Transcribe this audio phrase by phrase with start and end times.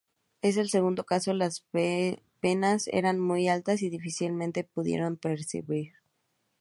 [0.41, 1.63] En el segundo caso las
[2.39, 5.93] penas eran muy altas y difícilmente pudieran prescribir.